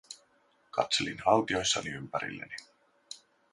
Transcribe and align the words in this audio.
Katselin 0.71 1.19
haltioissani 1.25 1.89
ympärilleni. 1.95 2.55